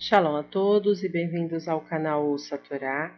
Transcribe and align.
Shalom 0.00 0.36
a 0.36 0.44
todos 0.44 1.02
e 1.02 1.08
bem-vindos 1.08 1.66
ao 1.66 1.80
canal 1.80 2.24
Ouça 2.24 2.56
Torá. 2.56 3.12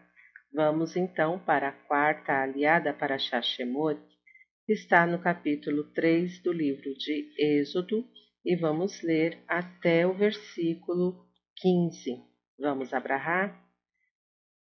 Vamos 0.51 0.97
então 0.97 1.39
para 1.39 1.69
a 1.69 1.73
quarta 1.73 2.33
aliada 2.33 2.95
para 2.95 3.19
Shashemot, 3.19 4.01
que 4.65 4.73
está 4.73 5.07
no 5.07 5.19
capítulo 5.19 5.85
3 5.93 6.43
do 6.43 6.51
livro 6.51 6.95
de 6.95 7.35
Êxodo, 7.39 8.03
e 8.43 8.57
vamos 8.57 9.03
ler 9.03 9.45
até 9.47 10.07
o 10.07 10.15
versículo 10.15 11.23
15. 11.57 12.17
Vamos 12.59 12.95
abrahar? 12.95 13.63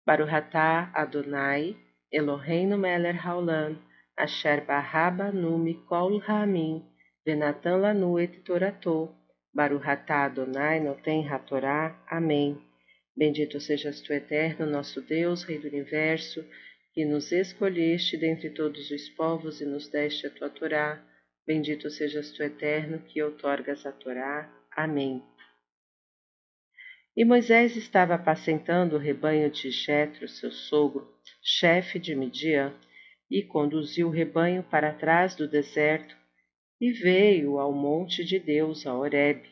Baruhatá 0.04 0.91
Adonai, 0.95 1.77
Eloheinu 2.11 2.79
Meler 2.79 3.23
Haolam, 3.23 3.77
Asher 4.18 4.65
Barraba 4.65 5.31
Numi 5.31 5.75
Kol 5.86 6.18
Ramin, 6.18 6.84
Venatan 7.23 7.77
Lanu 7.77 8.20
Et 8.20 8.41
Toratô, 8.43 9.13
Baruhatá 9.58 10.26
Adonai 10.26 10.80
Noten 10.80 11.28
Hatorá. 11.28 12.00
Amém. 12.07 12.62
Bendito 13.15 13.60
sejas 13.60 14.00
tu, 14.02 14.14
eterno, 14.14 14.68
nosso 14.68 15.02
Deus, 15.02 15.42
Rei 15.42 15.57
do 15.57 15.68
Universo, 15.68 16.46
que 16.93 17.04
nos 17.04 17.32
escolheste 17.32 18.18
dentre 18.18 18.51
todos 18.51 18.92
os 18.92 19.10
povos 19.10 19.60
e 19.60 19.65
nos 19.65 19.88
deste 19.88 20.28
a 20.28 20.29
tua 20.29 20.51
Torá. 20.51 21.04
Bendito 21.43 21.89
sejas 21.89 22.32
tu, 22.34 22.43
eterno, 22.43 23.00
que 23.00 23.20
outorgas 23.20 23.84
a 23.84 23.92
Torá. 23.92 24.48
Amém. 24.75 25.24
E 27.15 27.26
Moisés 27.26 27.76
estava 27.76 28.14
apacentando 28.14 28.96
o 28.96 29.00
rebanho 29.00 29.50
de 29.50 29.71
Jetro, 29.71 30.28
seu 30.28 30.51
sogro, 30.51 31.12
chefe 31.42 31.98
de 31.98 32.14
Midian, 32.14 32.76
e 33.28 33.42
conduziu 33.42 34.09
o 34.09 34.12
rebanho 34.12 34.62
para 34.62 34.94
trás 34.94 35.36
do 35.36 35.48
deserto 35.48 36.16
e 36.80 36.91
veio 36.91 37.59
ao 37.59 37.72
monte 37.72 38.23
de 38.23 38.39
Deus, 38.39 38.86
a 38.86 38.94
Horebe. 38.94 39.49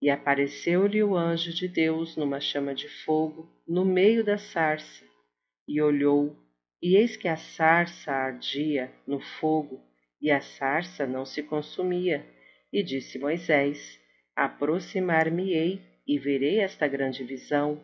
E 0.00 0.10
apareceu-lhe 0.10 1.02
o 1.02 1.16
anjo 1.16 1.52
de 1.52 1.68
Deus 1.68 2.16
numa 2.16 2.40
chama 2.40 2.74
de 2.74 2.88
fogo, 3.04 3.48
no 3.66 3.84
meio 3.84 4.24
da 4.24 4.36
sarça. 4.36 5.04
E 5.68 5.80
olhou, 5.80 6.36
e 6.82 6.96
eis 6.96 7.16
que 7.16 7.28
a 7.28 7.36
sarça 7.36 8.10
ardia 8.10 8.92
no 9.06 9.20
fogo, 9.20 9.80
e 10.20 10.30
a 10.30 10.40
sarça 10.40 11.06
não 11.06 11.24
se 11.24 11.42
consumia. 11.44 12.26
E 12.72 12.82
disse 12.82 13.18
Moisés: 13.18 14.00
Aproximar-me-ei 14.34 15.80
e 16.04 16.18
verei 16.18 16.58
esta 16.58 16.88
grande 16.88 17.22
visão, 17.22 17.80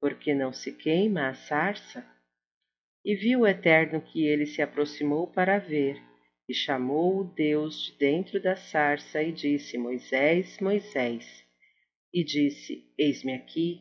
porque 0.00 0.34
não 0.34 0.52
se 0.52 0.72
queima 0.72 1.28
a 1.28 1.34
sarça? 1.34 2.04
E 3.04 3.14
viu 3.14 3.40
o 3.40 3.46
Eterno 3.46 4.00
que 4.00 4.26
ele 4.26 4.46
se 4.46 4.60
aproximou 4.60 5.28
para 5.28 5.58
ver, 5.58 6.02
e 6.50 6.54
chamou 6.54 7.20
o 7.20 7.24
Deus 7.24 7.80
de 7.80 7.96
dentro 7.96 8.42
da 8.42 8.56
sarça 8.56 9.22
e 9.22 9.30
disse: 9.30 9.78
Moisés, 9.78 10.58
Moisés. 10.58 11.46
E 12.12 12.24
disse: 12.24 12.92
Eis-me 12.98 13.34
aqui. 13.34 13.80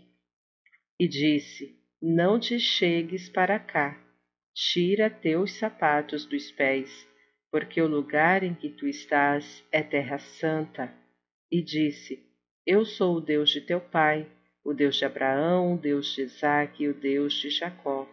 E 1.00 1.08
disse: 1.08 1.76
Não 2.00 2.40
te 2.40 2.60
chegues 2.60 3.28
para 3.28 3.58
cá, 3.58 4.00
tira 4.54 5.10
teus 5.10 5.54
sapatos 5.54 6.28
dos 6.28 6.52
pés, 6.52 7.08
porque 7.52 7.82
o 7.82 7.88
lugar 7.88 8.44
em 8.44 8.54
que 8.54 8.70
tu 8.70 8.88
estás 8.88 9.66
é 9.72 9.82
terra 9.82 10.20
santa. 10.20 10.94
E 11.52 11.64
disse: 11.64 12.24
Eu 12.68 12.86
sou 12.86 13.16
o 13.16 13.22
Deus 13.22 13.50
de 13.50 13.62
teu 13.62 13.82
pai, 13.82 14.32
o 14.64 14.76
Deus 14.76 14.96
de 14.98 15.06
Abraão, 15.06 15.74
o 15.74 15.78
Deus 15.80 16.14
de 16.14 16.22
Isaque 16.22 16.84
e 16.84 16.88
o 16.88 16.94
Deus 16.94 17.34
de 17.34 17.50
Jacó. 17.50 18.08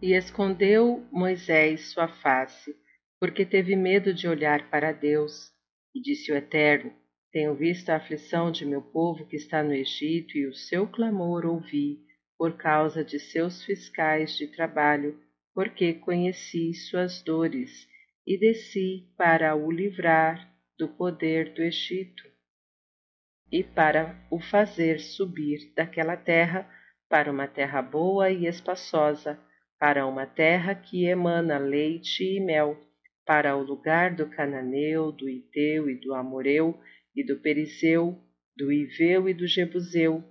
E 0.00 0.14
escondeu 0.14 1.06
Moisés 1.12 1.90
sua 1.90 2.08
face 2.08 2.74
porque 3.18 3.44
teve 3.46 3.74
medo 3.74 4.12
de 4.12 4.28
olhar 4.28 4.68
para 4.70 4.92
Deus. 4.92 5.50
E 5.94 6.00
disse 6.00 6.30
o 6.30 6.36
Eterno: 6.36 6.92
Tenho 7.32 7.54
visto 7.54 7.90
a 7.90 7.96
aflição 7.96 8.50
de 8.50 8.66
meu 8.66 8.82
povo 8.82 9.26
que 9.26 9.36
está 9.36 9.62
no 9.62 9.72
Egito 9.72 10.36
e 10.36 10.46
o 10.46 10.54
seu 10.54 10.86
clamor 10.86 11.46
ouvi 11.46 12.00
por 12.38 12.56
causa 12.56 13.02
de 13.02 13.18
seus 13.18 13.64
fiscais 13.64 14.36
de 14.36 14.46
trabalho, 14.48 15.18
porque 15.54 15.94
conheci 15.94 16.74
suas 16.74 17.22
dores 17.22 17.88
e 18.26 18.38
desci 18.38 19.08
para 19.16 19.54
o 19.54 19.70
livrar 19.70 20.52
do 20.78 20.88
poder 20.88 21.54
do 21.54 21.62
Egito 21.62 22.24
e 23.50 23.62
para 23.62 24.18
o 24.30 24.38
fazer 24.38 25.00
subir 25.00 25.72
daquela 25.74 26.16
terra 26.16 26.68
para 27.08 27.30
uma 27.30 27.46
terra 27.46 27.80
boa 27.80 28.30
e 28.30 28.46
espaçosa, 28.46 29.38
para 29.78 30.06
uma 30.06 30.26
terra 30.26 30.74
que 30.74 31.06
emana 31.06 31.56
leite 31.56 32.24
e 32.24 32.40
mel 32.40 32.76
para 33.26 33.56
o 33.56 33.62
lugar 33.62 34.14
do 34.14 34.26
Cananeu, 34.26 35.10
do 35.10 35.28
Iteu 35.28 35.90
e 35.90 35.96
do 35.96 36.14
Amoreu, 36.14 36.78
e 37.14 37.24
do 37.24 37.36
Perizeu, 37.36 38.16
do 38.56 38.72
Iveu 38.72 39.28
e 39.28 39.34
do 39.34 39.48
Jebuseu. 39.48 40.22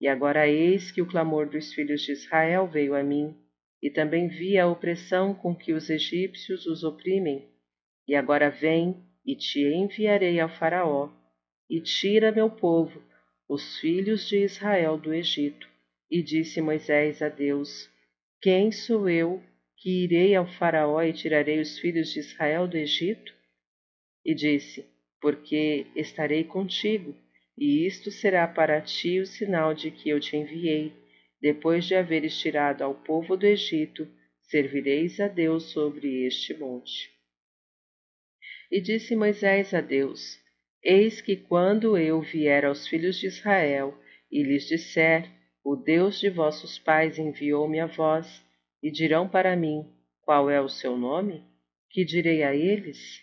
E 0.00 0.06
agora 0.06 0.46
eis 0.46 0.92
que 0.92 1.02
o 1.02 1.06
clamor 1.06 1.48
dos 1.48 1.74
filhos 1.74 2.02
de 2.02 2.12
Israel 2.12 2.68
veio 2.68 2.94
a 2.94 3.02
mim, 3.02 3.36
e 3.82 3.90
também 3.90 4.28
vi 4.28 4.56
a 4.58 4.68
opressão 4.68 5.34
com 5.34 5.54
que 5.54 5.72
os 5.72 5.90
egípcios 5.90 6.66
os 6.66 6.84
oprimem. 6.84 7.48
E 8.06 8.14
agora 8.14 8.48
vem, 8.48 8.96
e 9.24 9.34
te 9.34 9.60
enviarei 9.60 10.38
ao 10.38 10.48
Faraó, 10.48 11.10
e 11.68 11.80
tira 11.80 12.30
meu 12.30 12.48
povo, 12.48 13.02
os 13.48 13.78
filhos 13.80 14.28
de 14.28 14.38
Israel 14.38 14.96
do 14.96 15.12
Egito. 15.12 15.68
E 16.08 16.22
disse 16.22 16.60
Moisés 16.60 17.20
a 17.20 17.28
Deus: 17.28 17.90
Quem 18.40 18.70
sou 18.70 19.08
eu 19.08 19.42
que 19.76 20.04
irei 20.04 20.34
ao 20.34 20.46
Faraó 20.46 21.02
e 21.02 21.12
tirarei 21.12 21.60
os 21.60 21.78
filhos 21.78 22.12
de 22.12 22.20
Israel 22.20 22.66
do 22.66 22.76
Egito? 22.76 23.34
E 24.24 24.34
disse: 24.34 24.84
Porque 25.20 25.86
estarei 25.94 26.44
contigo, 26.44 27.14
e 27.56 27.86
isto 27.86 28.10
será 28.10 28.46
para 28.48 28.80
ti 28.80 29.20
o 29.20 29.26
sinal 29.26 29.74
de 29.74 29.90
que 29.90 30.08
eu 30.08 30.18
te 30.18 30.36
enviei. 30.36 30.92
Depois 31.40 31.84
de 31.84 31.94
haveres 31.94 32.38
tirado 32.38 32.82
ao 32.82 32.94
povo 32.94 33.36
do 33.36 33.46
Egito, 33.46 34.08
servireis 34.42 35.20
a 35.20 35.28
Deus 35.28 35.64
sobre 35.64 36.26
este 36.26 36.54
monte. 36.54 37.10
E 38.70 38.80
disse 38.80 39.14
Moisés 39.14 39.74
a 39.74 39.80
Deus: 39.80 40.40
Eis 40.82 41.20
que 41.20 41.36
quando 41.36 41.96
eu 41.96 42.20
vier 42.20 42.64
aos 42.64 42.86
filhos 42.86 43.18
de 43.18 43.26
Israel 43.26 43.96
e 44.30 44.42
lhes 44.42 44.66
disser: 44.66 45.30
O 45.62 45.76
Deus 45.76 46.18
de 46.18 46.30
vossos 46.30 46.78
pais 46.78 47.18
enviou-me 47.18 47.78
a 47.80 47.86
vós, 47.86 48.44
e 48.82 48.90
dirão 48.90 49.28
para 49.28 49.56
mim: 49.56 49.84
Qual 50.22 50.50
é 50.50 50.60
o 50.60 50.68
seu 50.68 50.96
nome? 50.96 51.44
Que 51.90 52.04
direi 52.04 52.42
a 52.42 52.54
eles? 52.54 53.22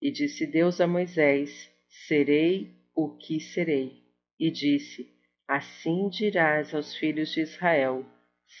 E 0.00 0.10
disse 0.10 0.46
Deus 0.46 0.80
a 0.80 0.86
Moisés: 0.86 1.70
Serei 2.06 2.70
o 2.94 3.16
que 3.16 3.40
serei. 3.40 4.02
E 4.38 4.50
disse: 4.50 5.08
Assim 5.46 6.08
dirás 6.08 6.74
aos 6.74 6.96
filhos 6.96 7.32
de 7.32 7.42
Israel: 7.42 8.04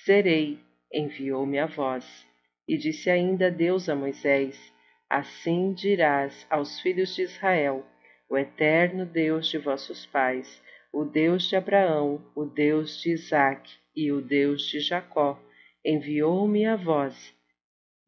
Serei, 0.04 0.58
enviou-me 0.92 1.58
a 1.58 1.66
vós. 1.66 2.26
E 2.68 2.76
disse 2.76 3.10
ainda 3.10 3.50
Deus 3.50 3.88
a 3.88 3.94
Moisés: 3.94 4.72
Assim 5.10 5.72
dirás 5.72 6.46
aos 6.48 6.80
filhos 6.80 7.14
de 7.14 7.22
Israel: 7.22 7.84
O 8.30 8.38
eterno 8.38 9.04
Deus 9.04 9.48
de 9.48 9.58
vossos 9.58 10.06
pais, 10.06 10.62
o 10.92 11.04
Deus 11.04 11.48
de 11.48 11.56
Abraão, 11.56 12.24
o 12.34 12.44
Deus 12.44 13.00
de 13.00 13.12
Isaque 13.12 13.74
e 13.96 14.12
o 14.12 14.20
Deus 14.20 14.62
de 14.62 14.80
Jacó, 14.80 15.38
enviou-me 15.84 16.66
a 16.66 16.76
vós, 16.76 17.34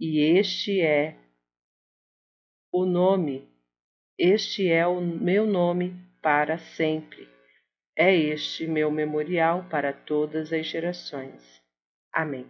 e 0.00 0.20
este 0.38 0.80
é 0.80 1.16
o 2.72 2.84
nome, 2.84 3.48
este 4.18 4.68
é 4.68 4.86
o 4.86 5.00
meu 5.00 5.46
nome 5.46 5.96
para 6.22 6.58
sempre. 6.58 7.28
É 7.96 8.12
este 8.12 8.66
meu 8.66 8.90
memorial 8.90 9.68
para 9.70 9.92
todas 9.92 10.52
as 10.52 10.66
gerações. 10.66 11.62
Amém. 12.12 12.46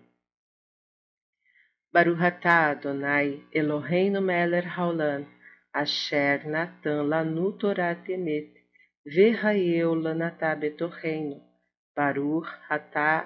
Baruhatá 1.92 2.70
Adonai 2.70 3.46
Eloheinu 3.52 4.20
Meler 4.20 4.66
Haolam 4.66 5.26
Asher 5.72 6.48
Natan 6.48 7.02
Lanu 7.02 7.52
Torah 7.52 7.94
Temet 7.94 8.52
Verraeu 9.06 9.94
Lanatá 9.94 10.54
Betorreino 10.56 11.40
Baruch 11.94 12.48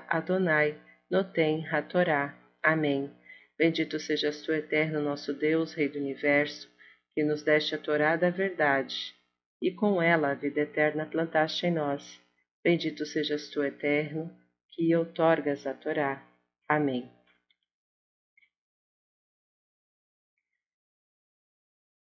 Adonai 0.09 0.79
Notem 1.11 1.67
Hatorá. 1.67 2.39
Amém. 2.63 3.11
Bendito 3.57 3.99
sejas 3.99 4.43
tu, 4.43 4.53
eterno 4.53 5.01
nosso 5.01 5.33
Deus, 5.33 5.73
Rei 5.73 5.89
do 5.89 5.99
Universo, 5.99 6.71
que 7.15 7.25
nos 7.25 7.43
deste 7.43 7.75
a 7.75 7.79
Torá 7.79 8.15
da 8.15 8.29
verdade, 8.29 9.15
e 9.61 9.73
com 9.73 10.03
ela 10.03 10.31
a 10.31 10.35
vida 10.35 10.61
eterna 10.61 11.07
plantaste 11.07 11.67
em 11.67 11.73
nós. 11.73 12.21
Bendito 12.63 13.07
sejas 13.07 13.49
tu, 13.49 13.65
eterno, 13.65 14.31
que 14.71 14.95
outorgas 14.95 15.67
a 15.67 15.73
Torá. 15.73 16.23
Amém. 16.69 17.11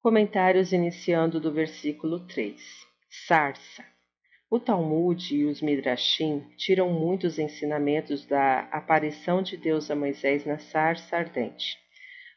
Comentários 0.01 0.73
iniciando 0.73 1.39
do 1.39 1.51
versículo 1.51 2.27
3. 2.27 2.61
Sarsa. 3.09 3.96
O 4.49 4.61
Talmud 4.61 5.35
e 5.35 5.43
os 5.43 5.61
Midrashim 5.61 6.39
tiram 6.55 6.89
muitos 6.89 7.37
ensinamentos 7.37 8.25
da 8.25 8.61
aparição 8.71 9.41
de 9.41 9.57
Deus 9.57 9.91
a 9.91 9.95
Moisés 9.95 10.45
na 10.45 10.57
sarça 10.57 11.17
ardente. 11.17 11.77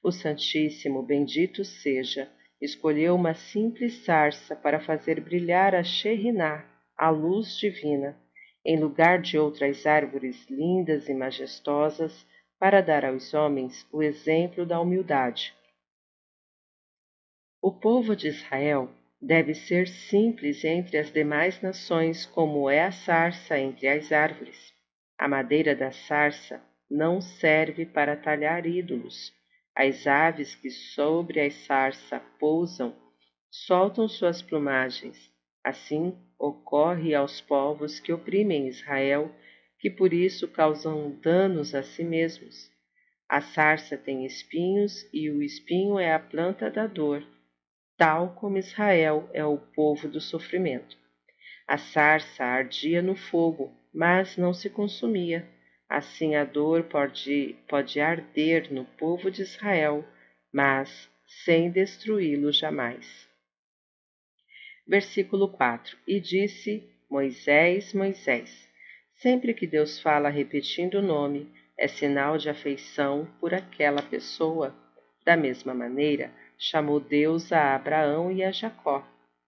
O 0.03 0.11
Santíssimo, 0.11 1.05
bendito 1.05 1.65
seja, 1.65 2.29
escolheu 2.61 3.15
uma 3.15 3.35
simples 3.35 4.05
sarça 4.05 4.57
para 4.57 4.81
fazer 4.81 5.21
brilhar 5.21 5.73
a 5.73 5.85
Sheriná, 5.85 6.65
a 6.97 7.11
luz 7.11 7.57
divina, 7.57 8.19
em 8.65 8.77
lugar 8.77 9.23
de 9.23 9.39
outras 9.39 9.87
árvores 9.87 10.51
lindas 10.51 11.09
e 11.09 11.15
majestosas, 11.15 12.27
para 12.59 12.81
dar 12.81 13.05
aos 13.05 13.33
homens 13.33 13.87
o 13.93 14.03
exemplo 14.03 14.67
da 14.67 14.81
humildade. 14.81 15.55
O 17.62 17.71
povo 17.71 18.17
de 18.17 18.27
Israel 18.27 18.91
deve 19.20 19.55
ser 19.55 19.87
simples 19.87 20.64
entre 20.64 20.96
as 20.96 21.12
demais 21.12 21.61
nações, 21.61 22.25
como 22.25 22.70
é 22.70 22.84
a 22.84 22.93
sarça 22.93 23.58
entre 23.58 23.87
as 23.87 24.11
árvores. 24.11 24.72
A 25.19 25.28
madeira 25.28 25.75
da 25.75 25.93
sarça 25.93 26.62
não 26.90 27.20
serve 27.20 27.84
para 27.84 28.17
talhar 28.17 28.67
ídolos. 28.67 29.32
As 29.76 30.06
aves 30.06 30.55
que 30.55 30.70
sobre 30.70 31.40
a 31.40 31.50
sarça 31.50 32.20
pousam 32.38 32.96
soltam 33.50 34.08
suas 34.08 34.40
plumagens. 34.40 35.31
Assim 35.62 36.16
ocorre 36.38 37.14
aos 37.14 37.40
povos 37.40 38.00
que 38.00 38.12
oprimem 38.12 38.69
Israel, 38.69 39.31
que 39.78 39.90
por 39.90 40.12
isso 40.12 40.49
causam 40.49 41.19
danos 41.20 41.75
a 41.75 41.82
si 41.82 42.02
mesmos. 42.02 42.70
A 43.28 43.40
sarça 43.40 43.96
tem 43.96 44.25
espinhos 44.25 45.06
e 45.12 45.31
o 45.31 45.43
espinho 45.43 45.99
é 45.99 46.12
a 46.14 46.19
planta 46.19 46.70
da 46.70 46.87
dor, 46.87 47.25
tal 48.00 48.31
como 48.31 48.56
Israel 48.56 49.29
é 49.35 49.44
o 49.44 49.58
povo 49.58 50.08
do 50.08 50.23
sofrimento. 50.23 50.97
A 51.69 51.76
sarça 51.76 52.43
ardia 52.43 53.02
no 53.02 53.14
fogo, 53.14 53.70
mas 53.93 54.38
não 54.38 54.55
se 54.55 54.70
consumia. 54.70 55.47
Assim 55.87 56.35
a 56.35 56.43
dor 56.43 56.85
pode, 56.85 57.56
pode 57.69 58.00
arder 58.00 58.73
no 58.73 58.87
povo 58.87 59.31
de 59.31 59.43
Israel, 59.43 60.02
mas 60.50 61.11
sem 61.44 61.70
destruí-lo 61.70 62.50
jamais. 62.50 63.29
Versículo 64.88 65.50
4: 65.50 65.99
E 66.08 66.19
disse 66.19 66.82
Moisés, 67.11 67.93
Moisés. 67.93 68.67
Sempre 69.17 69.52
que 69.52 69.67
Deus 69.67 70.00
fala 70.00 70.31
repetindo 70.31 70.94
o 70.94 71.02
nome, 71.02 71.52
é 71.76 71.87
sinal 71.87 72.38
de 72.38 72.49
afeição 72.49 73.29
por 73.38 73.52
aquela 73.52 74.00
pessoa. 74.00 74.75
Da 75.23 75.37
mesma 75.37 75.75
maneira, 75.75 76.32
chamou 76.62 77.01
Deus 77.01 77.51
a 77.53 77.75
Abraão 77.75 78.31
e 78.31 78.45
a 78.45 78.53
Jacó, 78.53 79.03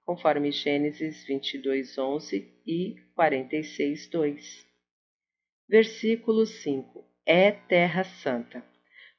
conforme 0.06 0.50
Gênesis 0.50 1.22
22, 1.24 1.98
11 1.98 2.50
e 2.66 2.96
46, 3.14 4.08
2. 4.08 4.66
Versículo 5.68 6.46
5: 6.46 7.04
É 7.26 7.52
terra 7.52 8.02
santa. 8.02 8.64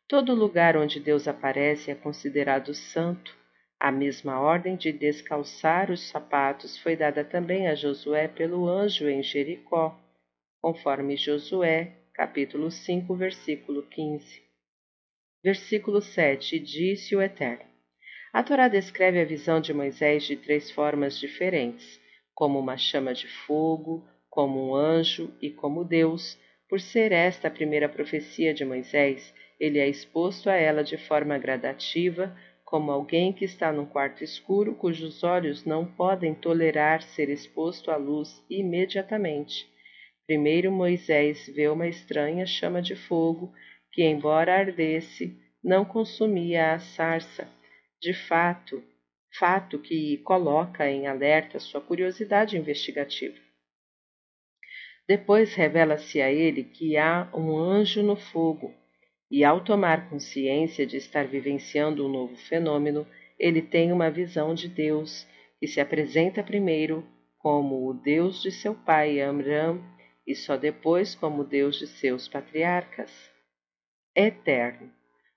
Todo 0.07 0.33
lugar 0.33 0.75
onde 0.75 0.99
Deus 0.99 1.27
aparece 1.27 1.91
é 1.91 1.95
considerado 1.95 2.73
santo 2.73 3.43
a 3.79 3.91
mesma 3.91 4.39
ordem 4.39 4.77
de 4.77 4.93
descalçar 4.93 5.91
os 5.91 6.07
sapatos 6.07 6.77
foi 6.77 6.95
dada 6.95 7.21
também 7.21 7.67
a 7.67 7.75
Josué 7.75 8.29
pelo 8.29 8.65
anjo 8.65 9.09
em 9.09 9.21
Jericó, 9.21 9.99
conforme 10.61 11.17
Josué, 11.17 11.91
capítulo 12.13 12.71
5, 12.71 13.13
versículo 13.13 13.83
15. 13.83 14.41
Versículo 15.43 16.01
7: 16.01 16.59
Disse 16.59 17.13
o 17.13 17.21
Eterno. 17.21 17.72
A 18.33 18.41
Torá 18.41 18.67
descreve 18.67 19.21
a 19.21 19.25
visão 19.25 19.61
de 19.61 19.71
Moisés 19.75 20.23
de 20.23 20.35
três 20.35 20.71
formas 20.71 21.19
diferentes, 21.19 22.01
como 22.33 22.57
uma 22.57 22.75
chama 22.75 23.13
de 23.13 23.27
fogo, 23.27 24.03
como 24.27 24.69
um 24.69 24.75
anjo 24.75 25.31
e 25.39 25.51
como 25.51 25.85
Deus. 25.85 26.35
Por 26.67 26.81
ser 26.81 27.11
esta 27.11 27.47
a 27.47 27.51
primeira 27.51 27.87
profecia 27.87 28.51
de 28.51 28.65
Moisés, 28.65 29.31
ele 29.59 29.77
é 29.77 29.87
exposto 29.87 30.49
a 30.49 30.55
ela 30.55 30.83
de 30.83 30.97
forma 30.97 31.37
gradativa, 31.37 32.35
como 32.65 32.91
alguém 32.91 33.31
que 33.31 33.45
está 33.45 33.71
num 33.71 33.85
quarto 33.85 34.23
escuro 34.23 34.73
cujos 34.73 35.23
olhos 35.23 35.63
não 35.63 35.85
podem 35.85 36.33
tolerar 36.33 37.03
ser 37.03 37.29
exposto 37.29 37.91
à 37.91 37.97
luz 37.97 38.43
imediatamente. 38.49 39.67
Primeiro 40.25 40.71
Moisés 40.71 41.45
vê 41.53 41.67
uma 41.67 41.87
estranha 41.87 42.47
chama 42.47 42.81
de 42.81 42.95
fogo 42.95 43.53
que, 43.91 44.03
embora 44.03 44.57
ardesse, 44.57 45.37
não 45.63 45.85
consumia 45.85 46.73
a 46.73 46.79
sarça. 46.79 47.47
De 48.03 48.13
fato, 48.13 48.83
fato 49.39 49.79
que 49.79 50.17
coloca 50.25 50.91
em 50.91 51.07
alerta 51.07 51.57
sua 51.57 51.79
curiosidade 51.79 52.57
investigativa. 52.57 53.39
Depois 55.07 55.53
revela-se 55.55 56.21
a 56.21 56.29
ele 56.29 56.65
que 56.65 56.97
há 56.97 57.29
um 57.33 57.57
anjo 57.57 58.03
no 58.03 58.17
fogo, 58.17 58.75
e 59.31 59.45
ao 59.45 59.63
tomar 59.63 60.09
consciência 60.09 60.85
de 60.85 60.97
estar 60.97 61.25
vivenciando 61.25 62.05
um 62.05 62.09
novo 62.09 62.35
fenômeno, 62.35 63.07
ele 63.39 63.61
tem 63.61 63.93
uma 63.93 64.11
visão 64.11 64.53
de 64.53 64.67
Deus 64.67 65.25
que 65.57 65.65
se 65.65 65.79
apresenta 65.79 66.43
primeiro 66.43 67.07
como 67.37 67.87
o 67.87 67.93
Deus 67.93 68.41
de 68.41 68.51
seu 68.51 68.75
pai 68.75 69.21
Amram 69.21 69.81
e 70.27 70.35
só 70.35 70.57
depois 70.57 71.15
como 71.15 71.45
Deus 71.45 71.79
de 71.79 71.87
seus 71.87 72.27
patriarcas. 72.27 73.31
Eterno. 74.13 74.91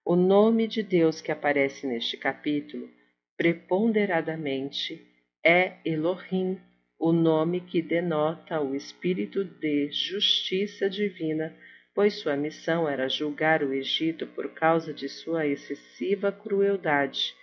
O 0.07 0.15
nome 0.17 0.69
de 0.69 0.83
Deus 0.83 1.21
que 1.21 1.33
aparece 1.33 1.87
neste 1.87 2.17
capítulo, 2.17 2.89
preponderadamente, 3.37 5.05
é 5.45 5.75
Elohim, 5.85 6.59
o 6.99 7.13
nome 7.13 7.61
que 7.61 7.83
denota 7.83 8.61
o 8.61 8.75
espírito 8.75 9.45
de 9.45 9.91
justiça 9.91 10.89
divina 10.89 11.55
pois 11.97 12.13
sua 12.17 12.37
missão 12.37 12.87
era 12.87 13.09
julgar 13.09 13.63
o 13.63 13.73
Egito 13.73 14.27
por 14.27 14.53
causa 14.53 14.93
de 14.93 15.09
sua 15.09 15.47
excessiva 15.47 16.31
crueldade. 16.31 17.35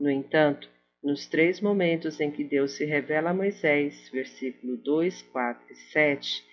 No 0.00 0.10
entanto, 0.10 0.68
nos 1.00 1.28
três 1.28 1.60
momentos 1.60 2.20
em 2.20 2.28
que 2.28 2.42
Deus 2.42 2.72
se 2.72 2.84
revela 2.84 3.30
a 3.30 3.34
Moisés, 3.34 4.10
versículo 4.12 4.76
2, 4.78 5.22
4 5.22 5.64
e 5.70 5.76
7, 5.76 6.44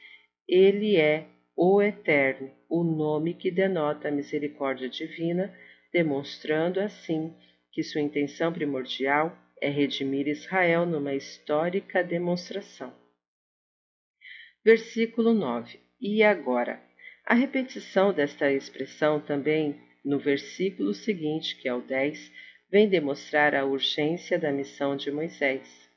ele 0.47 0.97
é 0.97 1.25
o 1.57 1.81
Eterno, 1.81 2.51
o 2.69 2.83
nome 2.83 3.33
que 3.33 3.49
denota 3.49 4.09
a 4.09 4.11
misericórdia 4.11 4.87
divina, 4.87 5.51
demonstrando 5.91 6.79
assim 6.79 7.33
que 7.71 7.81
sua 7.81 7.99
intenção 7.99 8.53
primordial 8.53 9.35
é 9.59 9.67
redimir 9.67 10.27
Israel 10.27 10.85
numa 10.85 11.15
histórica 11.15 12.03
demonstração. 12.03 12.93
Versículo 14.63 15.33
9: 15.33 15.79
E 15.99 16.21
agora, 16.21 16.79
a 17.25 17.33
repetição 17.33 18.13
desta 18.13 18.51
expressão 18.51 19.19
também 19.19 19.81
no 20.05 20.19
versículo 20.19 20.93
seguinte, 20.93 21.55
que 21.55 21.67
é 21.67 21.73
o 21.73 21.81
10, 21.81 22.31
vem 22.69 22.87
demonstrar 22.87 23.55
a 23.55 23.65
urgência 23.65 24.37
da 24.37 24.51
missão 24.51 24.95
de 24.95 25.09
Moisés. 25.09 25.89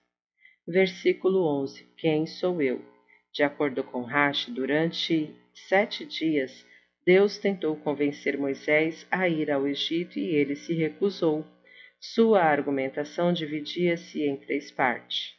Versículo 0.67 1.45
11: 1.63 1.85
Quem 1.99 2.27
sou 2.27 2.63
eu? 2.63 2.90
De 3.33 3.43
acordo 3.43 3.85
com 3.85 4.03
Rashi, 4.03 4.51
durante 4.51 5.35
sete 5.55 6.05
dias, 6.05 6.67
Deus 7.07 7.39
tentou 7.39 7.77
convencer 7.77 8.37
Moisés 8.37 9.07
a 9.11 9.29
ir 9.29 9.51
ao 9.51 9.67
Egito 9.67 10.19
e 10.19 10.35
ele 10.35 10.57
se 10.57 10.75
recusou. 10.75 11.47
Sua 11.99 12.43
argumentação 12.43 13.33
dividia-se 13.33 14.23
em 14.23 14.37
três 14.37 14.71
partes. 14.71 15.35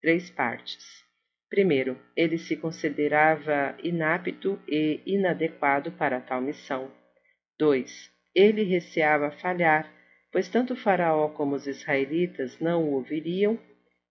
Três 0.00 0.30
partes. 0.30 1.04
Primeiro, 1.48 1.98
ele 2.16 2.36
se 2.36 2.56
considerava 2.56 3.76
inapto 3.82 4.60
e 4.68 5.00
inadequado 5.06 5.90
para 5.92 6.20
tal 6.20 6.40
missão. 6.40 6.92
2. 7.58 8.10
Ele 8.34 8.62
receava 8.62 9.30
falhar, 9.30 9.90
pois 10.30 10.48
tanto 10.48 10.76
Faraó 10.76 11.28
como 11.30 11.54
os 11.54 11.66
israelitas 11.66 12.58
não 12.60 12.84
o 12.84 12.92
ouviriam. 12.92 13.58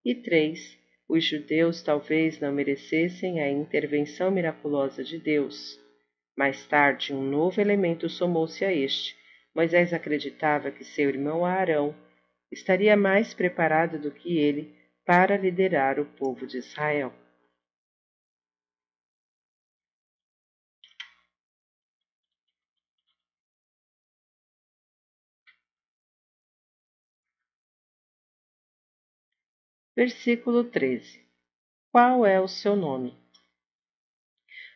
E 0.04 0.16
3. 0.16 0.78
Os 1.10 1.24
judeus 1.24 1.82
talvez 1.82 2.40
não 2.40 2.52
merecessem 2.52 3.42
a 3.42 3.50
intervenção 3.50 4.30
miraculosa 4.30 5.04
de 5.04 5.18
Deus. 5.18 5.80
Mais 6.38 6.66
tarde, 6.68 7.14
um 7.14 7.24
novo 7.24 7.62
elemento 7.62 8.10
somou-se 8.10 8.66
a 8.66 8.74
este. 8.74 9.16
Moisés 9.56 9.94
acreditava 9.94 10.70
que 10.70 10.84
seu 10.84 11.10
irmão 11.10 11.46
Arão 11.46 11.96
estaria 12.52 12.96
mais 12.98 13.34
preparado 13.34 13.98
do 13.98 14.12
que 14.12 14.38
ele 14.38 14.76
para 15.06 15.38
liderar 15.38 16.00
o 16.00 16.06
povo 16.06 16.46
de 16.46 16.58
Israel. 16.58 17.14
Versículo 29.98 30.64
13. 30.64 31.20
Qual 31.92 32.24
é 32.24 32.40
o 32.40 32.48
seu 32.48 32.76
nome? 32.76 33.18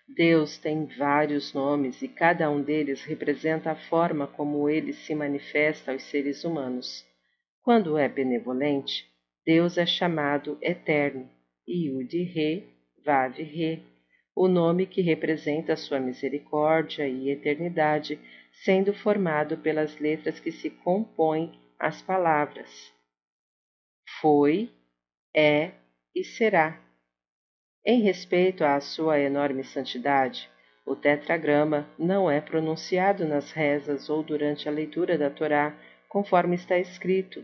Deus 0.08 0.58
tem 0.58 0.88
vários 0.98 1.54
nomes 1.54 2.01
e 2.01 2.08
cada 2.08 2.50
um 2.50 2.60
deles 2.60 3.04
representa 3.04 3.70
a 3.70 3.75
forma 3.75 4.25
como 4.25 4.68
ele 4.68 4.94
se 4.94 5.13
manifesta 5.13 5.92
aos 5.92 6.01
seres 6.06 6.44
humanos. 6.44 7.06
Quando 7.62 8.00
é 8.00 8.10
benevolente, 8.10 9.08
Deus 9.46 9.78
é 9.78 9.86
chamado 9.86 10.58
Eterno, 10.60 11.30
Yud-Re, 11.68 12.68
Vav-Re, 13.06 13.84
o 14.36 14.48
nome 14.48 14.88
que 14.88 15.04
representa 15.04 15.75
sua 15.75 16.00
misericórdia 16.00 17.08
e 17.08 17.30
eternidade, 17.30 18.20
sendo 18.63 18.92
formado 18.92 19.56
pelas 19.56 20.00
letras 20.00 20.40
que 20.40 20.51
se 20.51 20.72
compõem 20.72 21.62
as 21.78 22.01
palavras. 22.01 22.92
Foi, 24.20 24.72
é 25.36 25.72
e 26.16 26.24
será. 26.24 26.80
Em 27.86 28.02
respeito 28.02 28.64
à 28.64 28.80
sua 28.80 29.20
enorme 29.20 29.64
santidade, 29.64 30.50
o 30.86 30.96
tetragrama 30.96 31.88
não 31.98 32.30
é 32.30 32.42
pronunciado 32.42 33.26
nas 33.26 33.52
rezas 33.52 34.10
ou 34.10 34.22
durante 34.22 34.68
a 34.68 34.72
leitura 34.72 35.18
da 35.18 35.30
Torá, 35.30 35.76
conforme 36.10 36.56
está 36.56 36.78
escrito, 36.78 37.44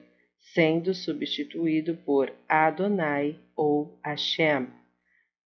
sendo 0.53 0.93
substituído 0.93 1.95
por 1.97 2.31
Adonai 2.47 3.39
ou 3.55 3.99
Hashem. 4.03 4.67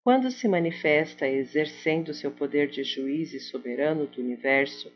Quando 0.04 0.32
se 0.32 0.48
manifesta 0.48 1.28
exercendo 1.28 2.14
seu 2.14 2.32
poder 2.32 2.70
de 2.70 2.84
juiz 2.84 3.34
e 3.34 3.40
soberano 3.40 4.08
do 4.08 4.20
universo, 4.20 4.92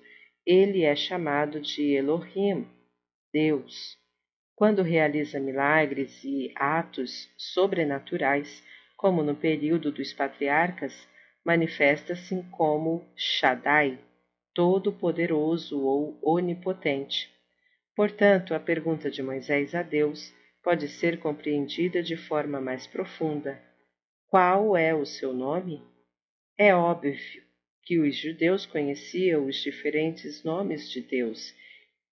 ele 0.45 0.83
é 0.83 0.95
chamado 0.95 1.59
de 1.59 1.93
Elohim, 1.93 2.67
Deus. 3.31 3.97
Quando 4.55 4.81
realiza 4.81 5.37
milagres 5.37 6.23
e 6.23 6.53
atos 6.55 7.29
sobrenaturais, 7.37 8.63
como 8.95 9.21
no 9.21 9.35
período 9.35 9.91
dos 9.91 10.13
patriarcas, 10.13 11.07
manifesta-se 11.43 12.41
como 12.51 13.05
Shaddai, 13.15 13.99
todo-poderoso 14.53 15.81
ou 15.81 16.17
onipotente. 16.23 17.29
Portanto, 17.93 18.55
a 18.55 18.59
pergunta 18.59 19.11
de 19.11 19.21
Moisés 19.21 19.75
a 19.75 19.83
Deus 19.83 20.33
pode 20.63 20.87
ser 20.87 21.19
compreendida 21.19 22.01
de 22.01 22.15
forma 22.15 22.61
mais 22.61 22.87
profunda. 22.87 23.61
Qual 24.27 24.75
é 24.77 24.95
o 24.95 25.05
seu 25.05 25.33
nome? 25.33 25.83
É 26.57 26.73
óbvio 26.73 27.43
que 27.83 27.99
os 27.99 28.15
judeus 28.15 28.65
conheciam 28.65 29.45
os 29.45 29.57
diferentes 29.57 30.43
nomes 30.43 30.89
de 30.89 31.01
Deus. 31.01 31.53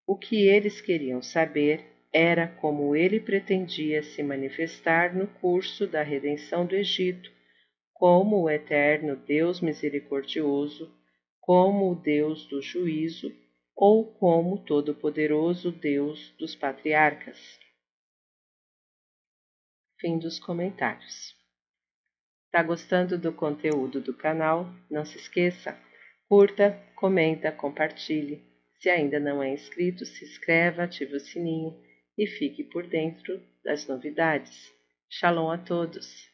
O 0.06 0.18
que 0.18 0.48
eles 0.48 0.82
queriam 0.82 1.22
saber 1.22 1.93
era 2.14 2.48
como 2.48 2.96
ele 2.96 3.20
pretendia 3.20 4.04
se 4.04 4.22
manifestar 4.22 5.16
no 5.16 5.26
curso 5.26 5.88
da 5.88 6.04
redenção 6.04 6.64
do 6.64 6.76
Egito, 6.76 7.32
como 7.92 8.44
o 8.44 8.50
eterno 8.50 9.16
Deus 9.16 9.60
misericordioso, 9.60 10.94
como 11.40 11.92
o 11.92 11.96
Deus 11.96 12.46
do 12.46 12.62
juízo 12.62 13.36
ou 13.76 14.14
como 14.14 14.64
todo-poderoso 14.64 15.72
Deus 15.72 16.30
dos 16.38 16.56
patriarcas. 16.56 17.60
Fim 20.00 20.20
dos 20.20 20.38
comentários. 20.38 21.36
Tá 22.52 22.62
gostando 22.62 23.18
do 23.18 23.34
conteúdo 23.34 24.00
do 24.00 24.14
canal? 24.14 24.72
Não 24.88 25.04
se 25.04 25.18
esqueça, 25.18 25.76
curta, 26.30 26.80
comenta, 26.96 27.52
compartilhe. 27.52 28.44
Se 28.80 28.90
ainda 28.90 29.20
não 29.20 29.42
é 29.42 29.52
inscrito, 29.52 30.06
se 30.06 30.24
inscreva, 30.24 30.84
ative 30.84 31.16
o 31.16 31.20
sininho 31.20 31.74
e 32.18 32.28
fique 32.28 32.64
por 32.64 32.88
dentro 32.88 33.42
das 33.64 33.88
novidades. 33.88 34.72
Shalom 35.10 35.50
a 35.50 35.58
todos! 35.58 36.33